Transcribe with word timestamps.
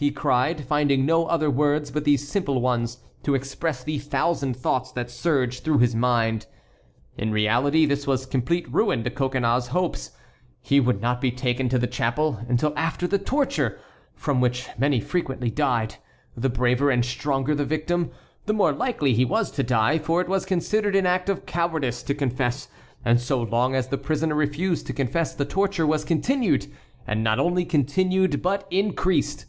he 0.00 0.12
cried, 0.12 0.64
finding 0.64 1.04
no 1.04 1.26
other 1.26 1.50
words 1.50 1.90
but 1.90 2.04
these 2.04 2.28
simple 2.28 2.60
ones 2.60 2.98
to 3.24 3.34
express 3.34 3.82
the 3.82 3.98
thousand 3.98 4.56
thoughts 4.56 4.92
that 4.92 5.10
surged 5.10 5.64
through 5.64 5.78
his 5.78 5.92
mind. 5.92 6.46
In 7.16 7.32
reality 7.32 7.84
this 7.84 8.06
was 8.06 8.24
complete 8.24 8.72
ruin 8.72 9.02
to 9.02 9.10
Coconnas' 9.10 9.70
hopes. 9.74 10.12
He 10.60 10.78
would 10.78 11.00
not 11.00 11.20
be 11.20 11.32
taken 11.32 11.68
to 11.70 11.80
the 11.80 11.88
chapel 11.88 12.38
until 12.48 12.72
after 12.76 13.08
the 13.08 13.18
torture, 13.18 13.80
from 14.14 14.40
which 14.40 14.68
many 14.78 15.00
frequently 15.00 15.50
died. 15.50 15.96
The 16.36 16.48
braver 16.48 16.90
and 16.90 17.04
stronger 17.04 17.56
the 17.56 17.64
victim, 17.64 18.12
the 18.46 18.54
more 18.54 18.72
likely 18.72 19.14
he 19.14 19.24
was 19.24 19.50
to 19.50 19.64
die, 19.64 19.98
for 19.98 20.20
it 20.20 20.28
was 20.28 20.44
considered 20.46 20.94
an 20.94 21.06
act 21.06 21.28
of 21.28 21.44
cowardice 21.44 22.04
to 22.04 22.14
confess; 22.14 22.68
and 23.04 23.20
so 23.20 23.42
long 23.42 23.74
as 23.74 23.88
the 23.88 23.98
prisoner 23.98 24.36
refused 24.36 24.86
to 24.86 24.92
confess 24.92 25.34
the 25.34 25.44
torture 25.44 25.88
was 25.88 26.04
continued, 26.04 26.68
and 27.04 27.24
not 27.24 27.40
only 27.40 27.64
continued, 27.64 28.40
but 28.42 28.64
increased. 28.70 29.46